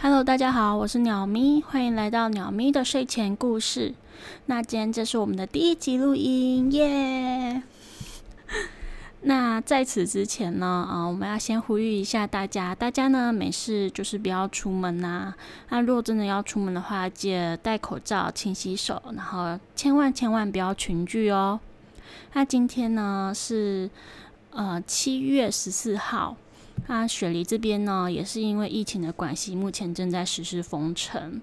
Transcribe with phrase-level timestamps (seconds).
[0.00, 3.92] Hello，大家好，我是鸟咪，欢迎来到鸟咪的睡前故事。
[4.46, 7.60] 那今天这是我们的第一集录音，耶！
[9.22, 15.34] 那在此之前呢，啊，我们要先呼吁一下大家，大家呢没事就是不要出门呐。
[15.70, 21.58] 那如果真的要出门的话，记得戴口罩、勤洗手，然后千万千万不要群聚哦。
[22.34, 23.90] 那今天呢是
[24.52, 26.36] 呃七月十四号。
[26.86, 31.40] 那雪梨这边呢，也是因为疫情的关系，目前正在实施封城。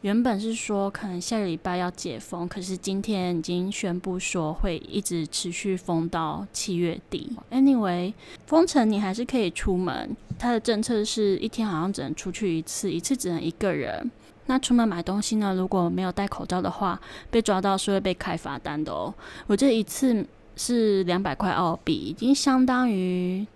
[0.00, 7.32] 原本是说可能下个礼拜要解封，可是今天已经宣布说会一直持续封到七月底。
[7.50, 8.12] Anyway，
[8.46, 14.10] 封城你还是可以出门，它的政策是一天好像只能出去一次，一次只能一个人。
[14.46, 17.00] 那出门买东西呢，如果没有戴口罩的话，
[17.30, 19.14] 被抓到是会被开罚单的哦。
[19.46, 23.46] 我这一次是两百块澳币，已经相当于。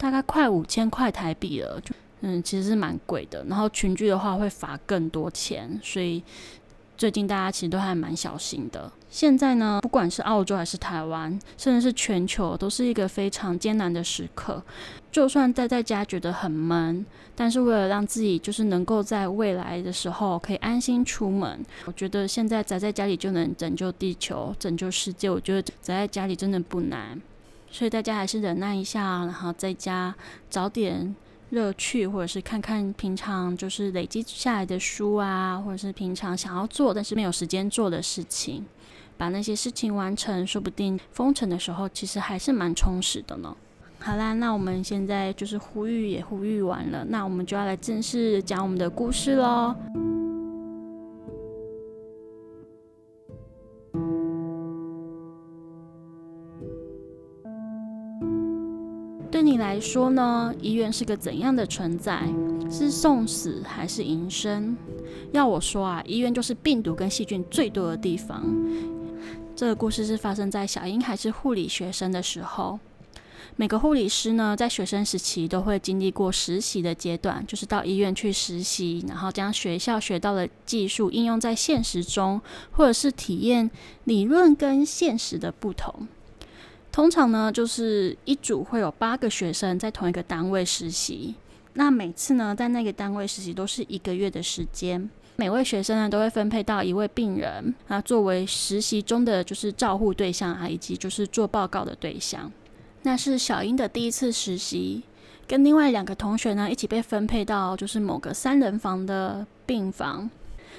[0.00, 3.44] 大概快五千块台币了，就嗯，其实是蛮贵的。
[3.44, 6.22] 然后群聚的话会罚更多钱，所以
[6.96, 8.90] 最近大家其实都还蛮小心的。
[9.10, 14.62] 现在呢，不管是澳洲还是台湾，甚至是全球，都是一个非常艰难的时刻。
[15.12, 17.04] 就算待在家觉得很闷，
[17.34, 25.28] 但是为了让自己就是能够在未来的时候可以安心出门，我觉得现在宅在家里就能拯救地球、拯救世界。
[25.28, 27.20] 我觉得宅在家里真的不难。
[27.70, 30.14] 所以大家还是忍耐一下，然后在家
[30.50, 31.14] 找点
[31.50, 38.66] 乐趣，或者是看看平常就是累积下来的书啊，或者是平常想要做但是没有时间做的事情，
[39.16, 43.56] 把那些事情完成，说不定封城的时候其实还是蛮充实的呢。
[43.98, 49.74] 好啦，那我们现在就是呼吁也呼吁完了，那我们就要来正式讲我们的故事喽。
[59.40, 62.20] 对你来说呢，医院是个怎样的存在？
[62.70, 64.76] 是送死还是营生？
[65.32, 68.44] 要我说啊，医院就是病毒跟细菌最多的地方。
[69.56, 72.78] 这个故事是发生在小英还是护理学生的时候。
[73.56, 82.38] 每个护理师呢，在学生时期都会经历过实习的阶段，就是到医院去实习，然后将学校学到的技术应用在现实中，
[82.72, 83.70] 或者是体验
[84.04, 86.06] 理论跟现实的不同。
[86.92, 91.34] 通常呢，就是一组会有八个学生在同一个单位实习。
[91.74, 95.08] 那每次呢，在那个单位实习都是一个月的时间。
[95.36, 102.50] 每位学生呢，都会分配到一位病人，啊，作为实习中的就是照护对象啊，以及就是做报告的对象。
[103.02, 105.04] 那是小英的第一次实习，
[105.46, 110.28] 跟另外两个同学呢一起被分配到就是某个三人房的病房。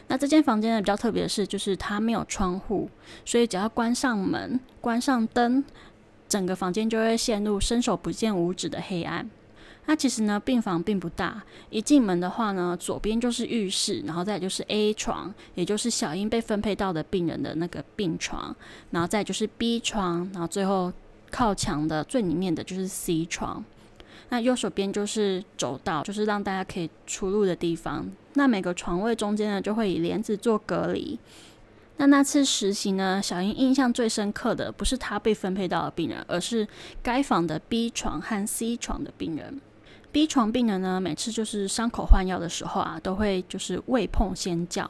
[0.07, 2.89] 那这间房间呢比较特别的是，就是它没有窗户，
[3.25, 5.63] 所以只要关上门、关上灯。
[6.31, 9.29] 整个房间就会陷入伸手不见五指的黑暗。
[9.87, 11.43] 那其实呢，病房并不大。
[11.69, 18.55] 一进门的话呢，左边就是浴室，然后再就是 A 床，也就是小英被分配到的病人的那个病床，
[18.91, 20.93] 然后再就是 B 床，然后最后
[21.29, 23.61] 靠墙的最里面的就是 C 床。
[24.29, 28.09] 那右手边就是走道，就是让大家可以出入的地方。
[28.35, 31.19] 那每个床位中间呢，就会以帘子做隔离。
[31.97, 36.67] 那那次实习呢，小英印象最深刻的不是他被分配到的病人，而是
[37.03, 39.61] 该房的 B 床和 C 床的病人。
[40.11, 44.89] B 床病人呢，每次就是伤口换药的时候啊，都会就是未碰先叫，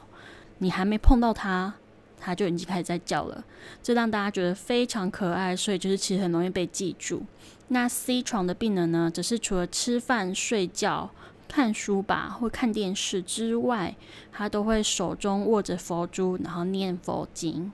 [0.58, 1.74] 你还没碰到他，
[2.18, 3.44] 他就已经开始在叫了，
[3.82, 7.22] 这让大家觉得非常可爱，所以就是其实很容易被记住。
[7.68, 11.10] 那 C 床的病人呢，只是除了吃饭睡觉。
[11.54, 13.94] 看书吧，或看电视之外，
[14.32, 17.70] 他都会手中握着佛珠，然后念佛经。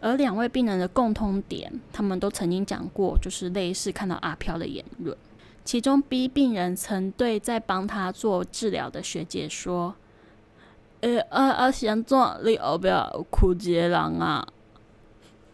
[0.00, 5.16] 而两位病人的共通点，他们都曾经讲过，就是类似看到阿飘的言论。
[5.64, 9.94] 其中 B 病人曾对在帮他做治疗的学姐说
[11.00, 14.46] ：“呃，阿阿贤做你后不要哭接人啊。”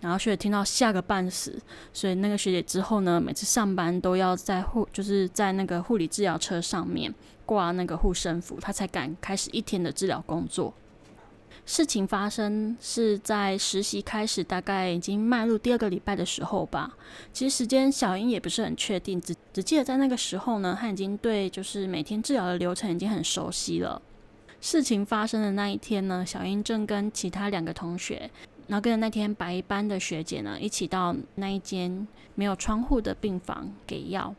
[0.02, 1.58] 然后学姐听到吓个半死，
[1.92, 7.14] 所以那个学姐之后呢，每次上班都要在护，就是在那个护理治疗车上面
[7.46, 10.74] 挂那个护身符，她才敢开始一天的治疗工作。
[11.64, 16.96] 事情发生是在实习开始，大概已经迈入第二个礼拜的时候吧。
[17.32, 24.02] 其实时间小英也不是很确定，只只记得在那个时候呢，她已经对就是每天治疗的流程已经很熟悉了。
[24.60, 28.28] 事情发生的那一天呢，小英正跟其他两个同学。
[28.72, 34.34] 然后跟着那天白班的学姐呢，一起到那一间没有窗户的病房给药。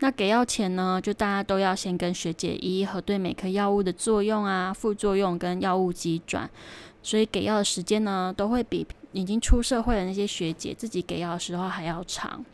[0.00, 6.50] 那给药前呢，就大家都要先跟学姐一一核对每颗药物的作用啊、副作用跟药物急转。
[7.00, 12.44] 所以给药的时间呢，都会比已经出社会的那些学姐自己给药的时候还要长。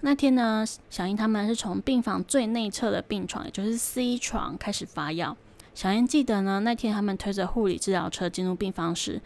[0.00, 5.36] 那天呢，小英他们是从病房最内侧的病床，也就是 C 床开始发药。
[5.74, 9.20] 小英记得呢，那天他们推着护理治疗车进入病房时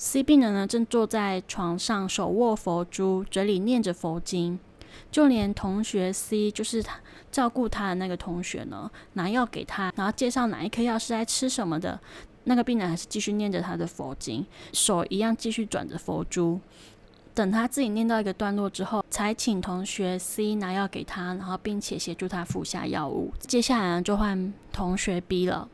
[0.00, 4.58] ，C 病人呢正坐在床上手握佛珠，嘴里念着佛经。
[5.10, 6.98] 就连同学 C，就是他
[7.30, 12.00] 照顾他的那个同学呢，拿药给他，然后介绍哪一颗药是在吃什么的，
[12.44, 16.58] 那个病人还是继续念着他的佛经，手一样继续转着佛珠。
[17.34, 23.32] 等他自己念到一个段落之后，才请同学 C 拿药给他，然后并且协助他服下药物。
[23.38, 25.68] 接下来呢，就换同学 B 了。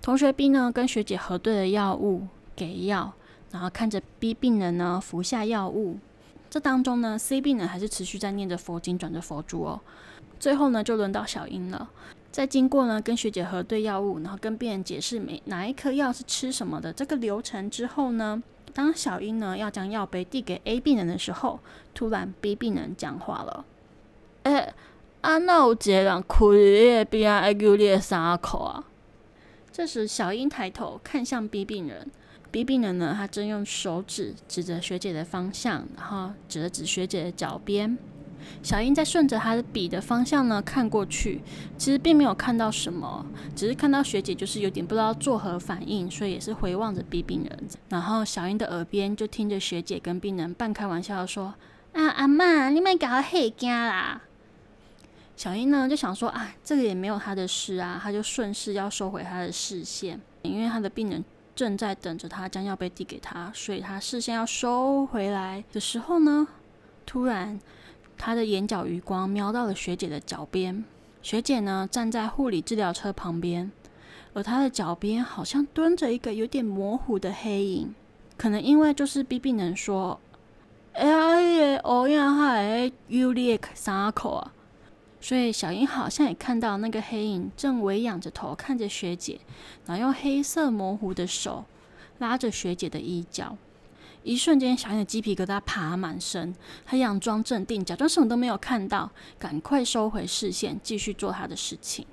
[0.00, 3.12] 同学 B 呢，跟学姐核对了药物，给药，
[3.50, 5.98] 然后看着 B 病人呢服下药物。
[6.50, 9.80] 这当中呢，C 病人还是持续在念着佛经，转着佛珠哦。
[10.40, 11.90] 最后呢，就轮到小英了。
[12.30, 18.42] 在经过呢跟学姐核对药物，然后跟病人解释每哪一颗药是吃什么的这个流程之后呢，
[18.72, 21.58] 当小英呢要将药杯递给 A 病人的时候，
[21.94, 23.64] 突然 B 病人讲话了
[24.44, 24.72] ：“哎，
[25.22, 26.38] 啊，那有一个人开
[26.98, 28.84] 的边爱叫你三口啊？”
[29.72, 32.10] 这时，小英抬头看向 B 病人。
[32.50, 37.96] B 病人呢，他正用手指指着学姐的方向，然后指了指学姐的脚边。
[38.62, 41.42] 小英在顺着他的笔的方向呢看过去，
[41.76, 47.58] 其实并没有看到什么，只是看到学姐就是有点不知道作何反应，所以也是回望着 B 病人。
[47.90, 51.54] 然后小英的耳边就听着学姐跟病人半开玩笑的说
[51.92, 54.22] ：“啊，阿妈，你们搞我吓惊啦！”
[55.36, 61.22] 小英呢就想说：“啊，这个也没有他的事啊。”他就顺势要收回他的视线，因为他的病人。
[61.58, 66.46] 正在等着他将药杯递给他，所以他视线要收回来的时候呢，
[67.04, 67.58] 突然
[68.16, 70.84] 他的眼角余光瞄到了学姐的脚边。
[71.20, 73.72] 学姐呢站在护理治疗车旁边，
[74.34, 77.92] 而她的脚边好像蹲着一个有点模糊的黑影。
[78.36, 80.20] 可能因为就是 B B 人说
[80.94, 84.52] ：“哎呀，欧阳海有裂伤口啊。”
[85.28, 89.38] 所以小英好像也看到那个黑影正微仰着头看着学姐，
[89.84, 91.66] 然后用黑色模糊的手
[92.16, 93.54] 拉着学姐的衣角。
[94.22, 96.54] 一瞬间，小英的鸡皮疙瘩爬满身，
[96.86, 102.06] 她佯装镇定，假装什么都没有看到，赶快收回视线，继续做她的事情。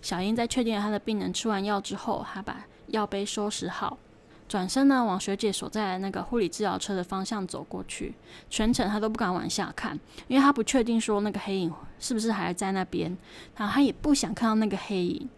[0.00, 3.98] 小英在确定了她的病人吃完药之后，她把药杯收拾好。
[4.48, 8.14] 转身呢，往学姐所在的那个护理治疗车的方向走过去。
[8.48, 9.98] 全程他都不敢往下看，
[10.28, 13.16] 因为他不确定说那个黑影是不是还在那边，
[13.56, 15.28] 然后他也不想看到那个黑影，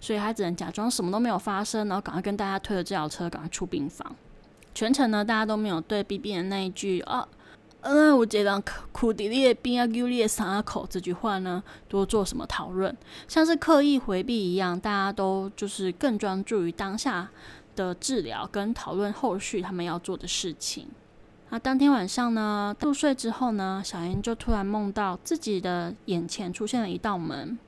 [0.00, 4.14] 所以他只能假装什么都没有发生，然后赶快跟大家推着治疗车赶快出病房。
[4.74, 7.26] 全程呢，大家都没有对 B B 的那一句啊，
[7.80, 8.62] 嗯，我这张
[8.92, 12.96] 苦地列边啊，丢列三口这句话呢，多做什么讨论，
[13.26, 17.30] 像是刻意回避一样，大家都就是更专注于当下。
[17.74, 20.88] 的治疗跟讨论后续他们要做的事情。
[21.50, 27.58] 那当天晚上呢，入睡之后呢，小英就突然梦到自己的眼前出现了一道门。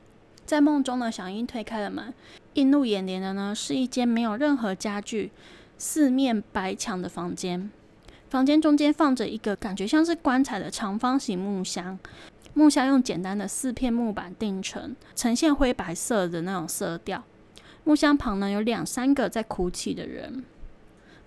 [0.45, 2.13] 在梦中呢，小英推开了门，
[2.55, 5.33] 映入眼帘的呢是一间没有任何家具、
[5.79, 7.71] 四面白墙的房间。
[8.29, 11.99] 房间中间放着一个感觉像是棺材的长方形木箱，
[12.55, 17.23] 木箱用简单的四片木板钉成，呈现灰白色的那种色调。
[17.85, 20.45] 木箱旁呢有两三个在哭泣的人。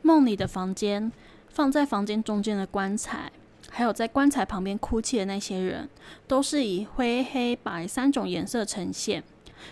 [0.01, 1.11] 梦里的房间
[1.49, 3.31] 放在房间中间的棺材，
[3.69, 5.89] 还有在棺材旁边哭泣的那些人，
[6.27, 9.23] 都是以灰、黑白三种颜色呈现。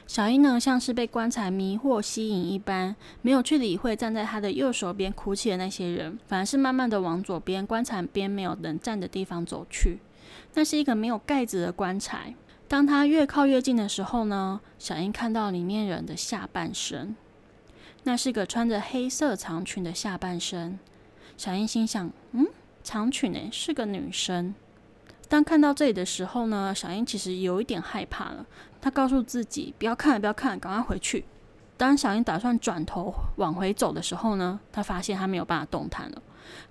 [0.08, 10.00] 小英呢像是被棺材迷惑吸引一般，没有去理会站在他的右手边哭泣的那些人，反而是慢慢的往左边棺材边没有人站的地方走去。
[10.56, 12.34] 那是一个没有盖子的棺材。
[12.74, 17.16] 当他越靠越近的时候呢，小英看到里面人的下半身，
[18.02, 20.80] 那是个穿着黑色长裙的下半身。
[21.38, 22.48] 小英心想：“嗯，
[22.84, 24.56] 长裙诶，是个女生。”
[25.30, 28.44] 当看到这里的时候呢，小英其实有一点害怕了。
[28.82, 31.26] 她告诉自己：“不要看了，不要看了，赶快回去。”
[31.78, 36.20] 当小英打算转头往回走的时候呢，她发现她没有办法动弹了。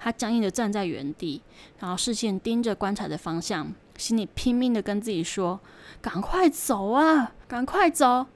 [0.00, 1.42] 她僵硬的站在原地，
[1.78, 3.72] 然后视线盯着棺材的方向。
[3.96, 5.60] 心里拼命的跟自己说
[6.00, 8.26] ：“赶快走啊，赶快走！”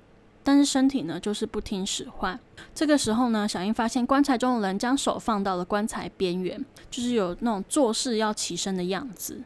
[0.44, 2.38] 但是身体呢，就是不听使唤。
[2.72, 9.42] 这个时候呢，小英发现棺材中的人将手放到了棺材边缘，就是有那种做事要起身的样子。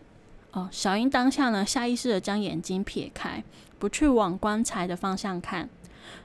[0.52, 3.42] 哦，小英当下呢，下意识的将眼睛撇开，
[3.78, 5.70] 不去往棺材的方向看，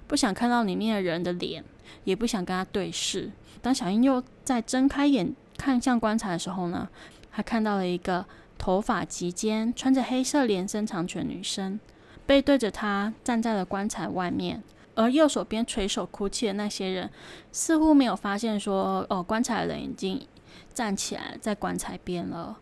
[0.07, 1.63] 不想看到里面的人的脸，
[2.03, 3.31] 也不想跟他对视。
[3.61, 6.89] 当小英又在睁开眼看向棺材的时候呢，
[7.31, 8.25] 她看到了一个。
[8.57, 11.79] 头发及肩、穿着黑色连身长裙女生，
[12.25, 14.63] 背对着他站在了棺材外面，
[14.95, 17.09] 而右手边垂手哭泣的那些人，
[17.51, 20.25] 似乎没有发现说，哦，棺材的人已经
[20.73, 22.57] 站起来在棺材边了。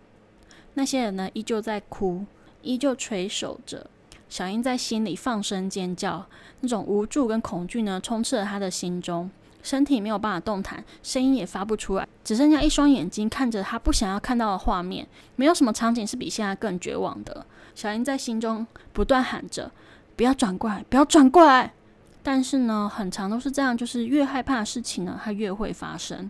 [0.74, 2.26] 那些人呢，依旧在哭，
[2.62, 3.88] 依旧垂手着。
[4.28, 6.26] 小英在心里放声尖叫，
[6.62, 9.30] 那种无助跟恐惧呢，充斥了她的心中。
[9.64, 15.08] 身体没有办法动弹，声音也发不出来，只剩下一双眼睛看着他不想要看到的画面。
[15.36, 17.46] 没有什么场景是比现在更绝望的。
[17.74, 19.72] 小英在心中不断喊着
[20.16, 21.74] ：“不要转过来，不要转过来！”
[22.22, 26.30] 但是呢，很长都是这样，就是越害怕的事情呢，它越会发生。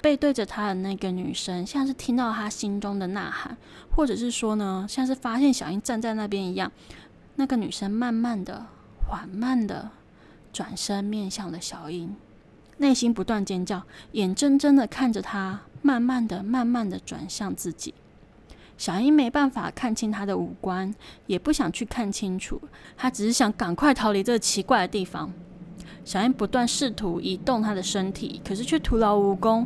[0.00, 3.56] 背对着他的那个女生，像是听到他心中的呐喊，
[3.94, 6.70] 或者是说呢，像是发现小英站在那边一样。
[7.36, 8.66] 那个女生慢慢的、
[9.08, 9.90] 缓慢的
[10.52, 12.14] 转身面向了小英。
[12.78, 17.94] 内心不断尖叫，眼睁睁的看着他慢慢的、慢慢的转向自己。
[18.78, 20.92] 小英没办法看清他的五官，
[21.26, 22.60] 也不想去看清楚，
[22.96, 25.32] 他只是想赶快逃离这个奇怪的地方。
[26.04, 29.64] 小英不断试图移动他的身体，可是却徒劳无功。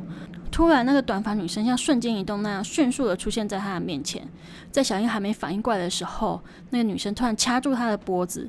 [0.51, 4.27] 突然，那个短发女生像瞬间移动那样，迅速的出现在他的面前。
[4.71, 8.49] 在小英还没反应过来的时候，那个女生突然掐住他的脖子，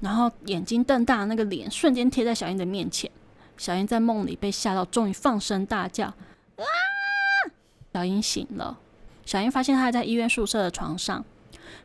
[0.00, 3.10] 然后眼睛瞪大，那个脸瞬间贴在小英的面前。
[3.56, 6.06] 小英在梦里被吓到，终于放声大叫
[6.56, 6.64] ：“啊！”
[7.92, 8.78] 小英醒了。
[9.24, 11.24] 小英发现她还在医院宿舍的床上，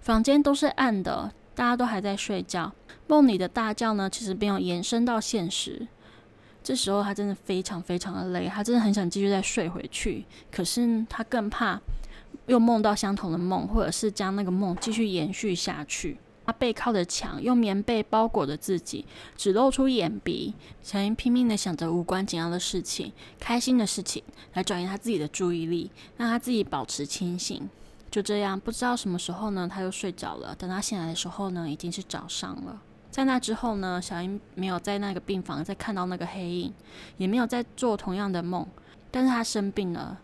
[0.01, 2.73] 房间都是暗的，大家都还在睡觉。
[3.07, 5.87] 梦里的大叫呢，其实没有延伸到现实。
[6.61, 10.25] 这时候她真的非常非常的累，她真的很想继续再睡回去。
[10.51, 11.79] 可是她更怕
[12.47, 16.17] 又梦到相同的梦，或者是将那个梦继续延续下去。
[16.49, 19.05] 他背靠着墙，用棉被包裹着自己，
[19.37, 20.55] 只露出眼鼻。
[20.81, 27.69] 小英拼命的想着无关紧要的事情、开心的事情，来转移他自己的注意力，让他自己保持清醒。
[28.09, 30.55] 就这样，不知道什么时候呢，他又睡着了。
[30.55, 32.81] 等他醒来的时候呢，已经是早上了。
[33.11, 36.73] 在那之后呢，小英没有在那个病房再看到那个黑影，
[37.17, 38.65] 也没有再做同样的梦。
[39.11, 40.19] 但是他生病了，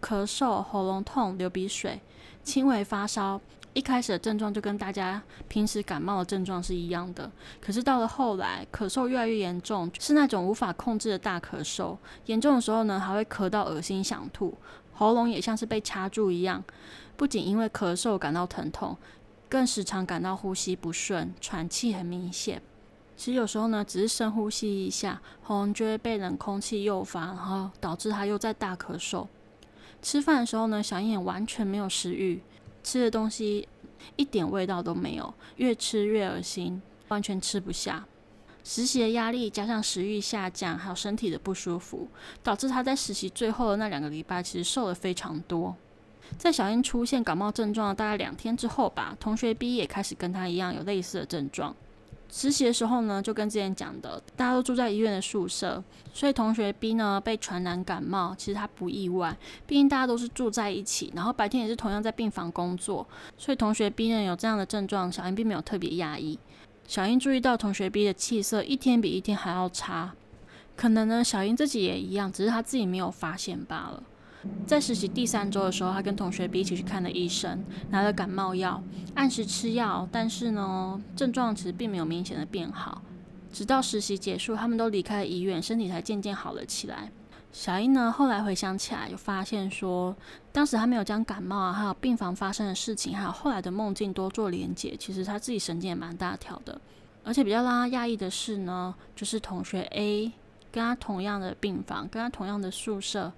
[0.00, 2.00] 咳嗽、喉咙痛、流鼻水、
[2.42, 3.38] 轻微发烧。
[3.74, 11.96] 一开始的症状就跟大家平时感冒的症状是一样的，可是到了后来，咳嗽越来越严重，是那种无法控制的大咳嗽。
[12.26, 14.56] 严重的时候呢，还会咳到恶心想吐，
[14.94, 16.64] 喉咙也像是被掐住一样。
[17.16, 18.96] 不仅因为咳嗽感到疼痛，
[19.48, 22.60] 更时常感到呼吸不顺，喘气很明显。
[23.16, 29.26] 其实有时候呢，只是深呼吸一下，喉咙就会被冷空气诱发，然后导致他又在大咳嗽。
[30.00, 32.40] 吃饭的时候呢，小燕完全没有食欲。
[32.88, 33.68] 吃的东西
[34.16, 38.06] 一点味道都没有，越吃越恶心，完全吃不下。
[38.64, 42.08] 实习的压力加上食欲下降，还有身体的不舒服，
[42.42, 45.76] 导致他在实习最后的那两个礼拜，其实瘦了非常多。
[46.38, 51.76] 在小英出现感冒症状大概两天之后吧，同学 B 也开始跟他一样有类似的症状。
[52.30, 55.82] 实习的时候呢，就跟之前讲的，大家都住在医院的宿舍，
[56.12, 63.06] 所以同学 B 呢被传染感冒，其实他不意外，毕竟大家都是住在一起，然后白天也是同样在病房工作，
[63.36, 66.38] 所以同学 B 呢有这样的症状，小英并没有特别压抑。
[66.86, 70.14] 小英注意到同学 B 的气色一天比一天还要差，
[70.76, 74.02] 可能呢小英自己也一样，只是他自己没有发现罢了。
[74.66, 78.82] 在实习第三周的时候，他跟同学 B 一起去看了医生，拿了感冒药，
[79.14, 83.02] 按时吃药，但是呢，症状其实并没有明显的变好。
[83.52, 87.10] 直到实习结束，他们都离开了医院，身体才渐渐好了起来。
[87.50, 90.14] 小英呢，后来回想起来，就发现说，
[90.52, 96.78] 当时他没有将感冒啊，还有病房发生的事情，还有后来的梦境多做连结，其实他自己神经也蛮大条的。
[97.24, 100.30] 而且比较让他讶异的是呢，就是同学 A
[100.70, 103.32] 跟他同样的病房，跟他同样的宿舍。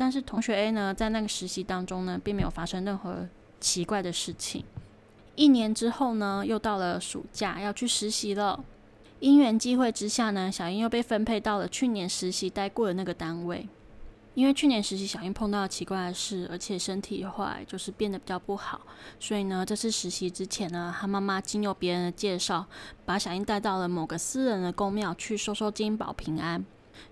[0.00, 3.28] 但是同学 A 呢，在那个实习当中呢，并没有发生任何
[3.60, 4.64] 奇怪的事情。
[5.34, 8.64] 一年之后呢，又到了暑假要去实习了。
[9.18, 13.68] 因缘际会之下呢，小英又被分配到了去年实习待过的那个单位。
[14.32, 18.80] 因为去年实习小英碰到了奇怪的事，而且身体后来就是变得比较不好，
[19.18, 22.64] 所以呢，这次实习之前呢，她妈妈经由别人的介绍，
[23.04, 26.64] 把小英带到了某个私人的公庙去收收金保平安。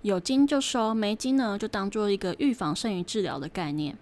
[0.02, 3.96] 有金就收，没金呢就当做一个预防胜于治疗的概念。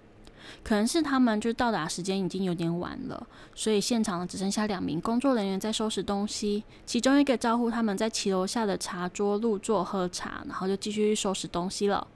[0.62, 6.62] 可能是他们就到达时间已经有点晚了，所以现场只剩下两名工作人员在收拾东西。
[6.84, 12.06] 其中一个招呼他们在骑楼下的茶桌入座喝茶，然后就继续收拾东西了。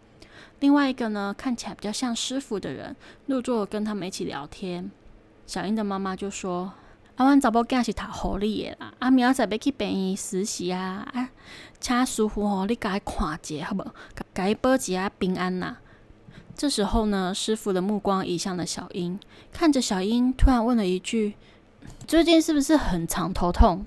[0.61, 2.95] 另外一个呢，看起来比较像师傅的人
[3.27, 4.91] 入座跟他们一起聊天。
[5.47, 6.73] 小英的妈妈就说。
[7.21, 11.29] 啊，阮查某囝是读护理的啦，啊，明仔载要去病院实习啊，啊，
[11.79, 13.85] 请师傅吼，你甲伊看者好无？
[14.35, 15.77] 甲伊保一下平安呐。
[16.57, 19.21] 这时候呢，师傅的目光移向了小英，
[19.53, 21.35] 看着小英，突然问了一句
[22.09, 23.85] ：“最近是不是很常头痛？”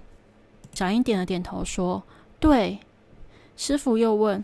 [0.76, 2.04] 小英点了点头，说
[2.40, 2.82] ：“对。”
[3.58, 4.44] 师傅又问：“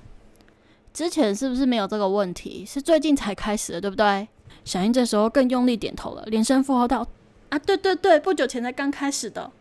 [0.91, 2.65] 之前是不是没有这个问题？
[2.65, 4.27] 是最近才开始的，对不对？”
[4.65, 7.07] 小英这时候更用力点头了，连声附和道。
[7.49, 9.51] 啊，对对对，不久前才刚开始的。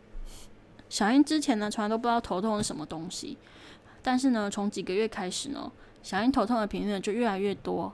[0.90, 3.37] 小英之前呢，从来都不知道头痛是什么东西，
[4.02, 5.71] 但是呢，从几个月开始呢，
[6.02, 7.92] 小英头痛的频率就越来越多，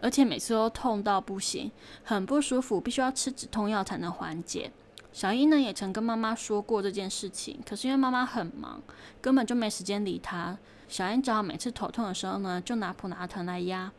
[0.00, 1.70] 而且每次都痛到不行，
[2.04, 4.70] 很不舒服，必须要吃止痛药才能缓解。
[5.12, 8.80] 小英呢也曾跟妈妈说过这件事情，可是因为妈妈很忙，
[9.20, 10.56] 根本就没时间理她。
[10.88, 13.92] 小英只好每次头痛的时候呢，就拿普拿疼来压。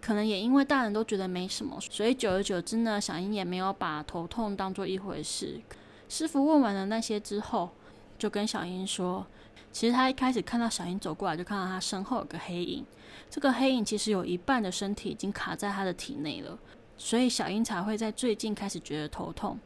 [0.00, 5.60] 可能也因为大人都觉得没什么，所以久而久之呢，小英也没有把头痛当做一回事。
[6.08, 7.70] 师傅问完了那些之后，
[8.18, 9.26] 就跟小英说，
[9.70, 12.84] 其实他一开始看到小英走过来，就看到他身后有个黑影。
[13.28, 16.58] 这个黑影其实有一半的身体已经卡在他的体内了，
[16.96, 19.58] 所以小英才会在最近开始觉得头痛。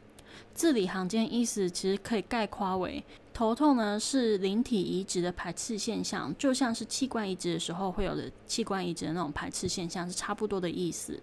[0.53, 3.03] 字里行间意思其实可以概括为。
[3.35, 11.21] 头痛呢是灵体移植的排斥现象，就像是器官移植的时候会有的器官移植的那种排斥现象是差不多的意思。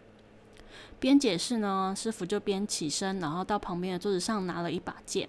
[1.00, 5.26] 边解释呢，师傅就边起身，然后到旁边的桌子上拿了一把剑。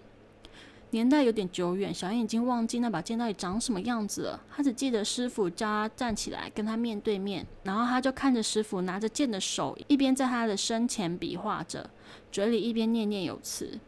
[0.90, 4.44] 年代有点久远，小英已经忘记那把剑到底长什么样子了。
[4.54, 11.90] 他只记得师傅叫他站起来跟他面对面，然后他就看着师傅拿着剑的手，一边在他的身前比划着，
[12.30, 13.80] 嘴里一边念念有词。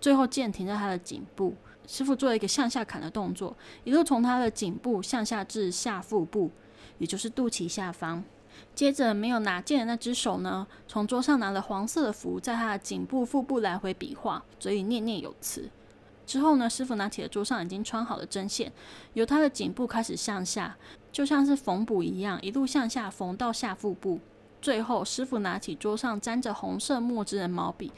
[0.00, 1.54] 最后剑停在他的颈部。
[1.88, 6.50] 师傅做了一个向下砍的动作，一路从他的颈部向下至下腹部，
[6.98, 8.22] 也就是肚脐下方。
[8.74, 15.70] 接着，没有拿剑的那只手呢，从桌上拿了黄色的符，在他的颈部、腹部来回比划，嘴里念念有词。
[16.26, 18.70] 之后呢，师傅拿起了桌上已经穿好的针线，
[19.14, 20.76] 由他的颈部开始向下，
[21.10, 24.20] 就像是缝补一样，一路向下缝到下腹部。
[24.60, 27.92] 最后，师傅拿起桌上沾着红色墨汁的毛笔，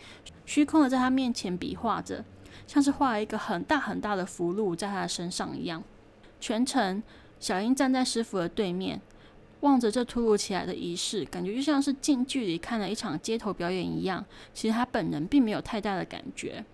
[0.47, 2.25] 虚空的在他面前比划着。
[2.71, 5.83] 像是画了一个很大很大的符箓在他的身上一样。
[6.39, 7.03] 全程，
[7.41, 9.01] 小英站在师傅的对面，
[9.63, 14.25] 望着这突如其来的仪式，感觉就像是近距离看了一场街头表演一样。
[14.55, 16.65] 其实他本人并没有太大的感觉。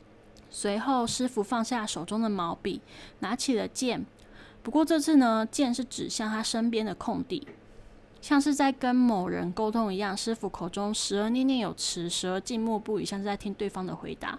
[0.51, 2.83] 随后，师傅放下手中的毛笔，
[3.21, 4.05] 拿起了剑。
[4.63, 7.49] 不过这次呢，剑是指向他身边的空地，
[8.21, 10.15] 像是在跟某人沟通一样。
[10.15, 14.39] 师傅口中时而念念有词，时而静默不语，像是在听对方的回答。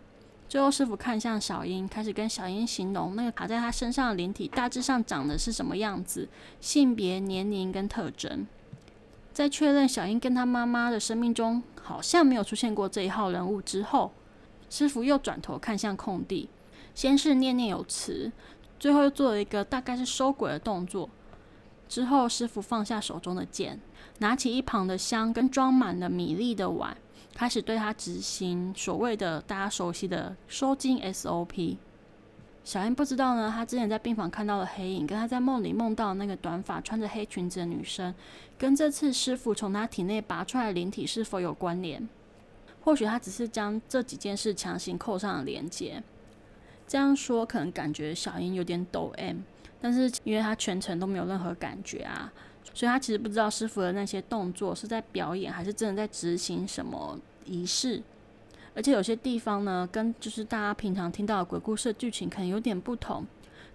[0.49, 6.29] 最后，师傅看向小英，开始跟小英形容那个卡在他身上的灵体大致上长得是什么样子，
[6.61, 8.47] 性别、年龄跟特征。
[9.33, 14.11] 在确认小英跟他妈妈的生命中好像没有出现过这一号人物之后，
[14.69, 16.49] 师傅又转头看向空地，
[16.95, 18.31] 先是念念有词，
[18.79, 21.09] 最后又做了一个大概是收鬼的动作。
[21.89, 23.79] 之后，师傅放下手中的剑，
[24.19, 26.97] 拿起一旁的香跟装满了米粒的碗。
[27.37, 31.77] 开始对他执行所谓的大家熟悉的收金 SOP。
[32.63, 38.11] 小英不知道呢，他之前在病房看到了黑影，跟他在梦里梦到那个短发、穿着黑裙子的女生，
[38.57, 42.09] 跟这次师傅从他体内拔出来的灵体是否有关联？
[42.81, 46.01] 或许他只是将这几件事强行扣上了连接。
[46.87, 49.41] 这样说可能感觉小英有点抖 M，
[49.79, 52.33] 但是因为他全程都没有任何感觉啊。
[52.73, 58.01] 所以他其实不知道师傅的那些动作是在表演，还是真的在执行什么仪式。
[58.75, 63.25] 而且有些地方呢，跟就是大家平常听到的鬼故事剧情可能有点不同。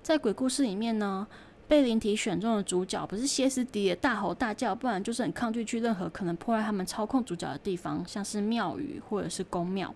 [0.03, 1.27] 在鬼故事里面呢，
[1.67, 9.93] 被灵体选中的主角不是歇斯底里大吼大叫，不然就是很抗拒去任何可能破坏他们操控主角的地方，像是庙宇或者是宫庙。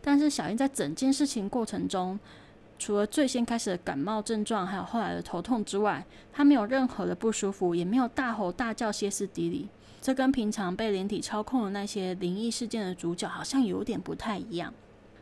[0.00, 2.18] 但是小英在整件事情过程中。
[2.80, 9.68] 除了最先开始的感冒症状，还有后来的头痛之外，他没有任何的不舒服，也没有大吼大叫、歇斯底里。
[10.00, 14.72] 这跟平常被连体操控的那些灵异事件的主角好像有点不太一样。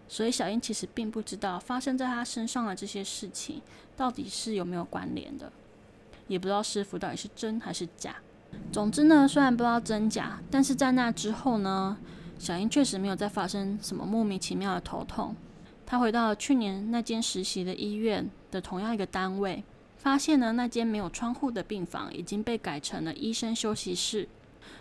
[0.07, 3.61] 所以小英其实并不知道发生在他身上的这些事情
[3.97, 5.51] 到底是有没有关联的，
[6.29, 8.15] 也不知道师傅到底是真还是假。
[8.71, 11.99] 总之呢，虽然不知道真假，但是在那之后呢，
[12.39, 15.35] 小英确实没有再发生什么莫名其妙的头痛。
[15.91, 19.65] 他回到了去年那间实习的医院的同样一个单位，
[19.97, 24.29] 发现呢那间没有窗户的病房已经被改成了医生休息室。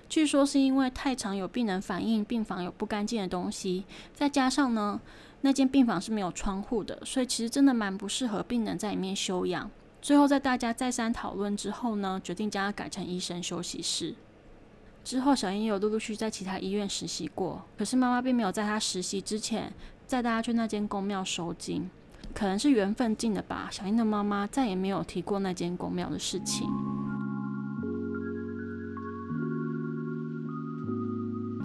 [0.10, 5.00] 据说是因为太常有病人反映病房有不干净的东西，再加上呢
[5.40, 9.72] 那间病房是没有窗户的，所以其实真的蛮不适合病人在里面休养。
[10.02, 14.14] 最后在大家再三讨论之后呢，决定将它改成医生休息室。
[15.08, 19.72] 之后小英有陆陆续续在其他医院实习过，可是妈妈并没有在她实习之前。
[20.06, 21.90] 载大家去那间公庙收金，
[22.34, 23.70] 可能是缘分尽了吧。
[23.72, 26.68] 小英的妈妈再也没有提过那间公庙的事情。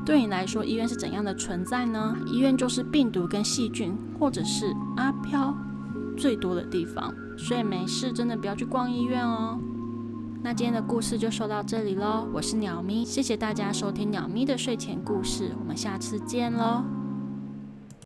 [0.06, 2.16] 对你来说，医院是怎样的存在呢？
[2.28, 5.52] 医院就是病毒跟细菌，或者是阿飘
[6.16, 7.12] 最多的地方。
[7.36, 9.58] 所以没事，真的不要去逛医院哦。
[10.44, 12.26] 那今天的故事就说到这里喽。
[12.32, 17.01] 我是鸟咪，谢谢大家收听鸟咪的睡前故事，我们下次见喽。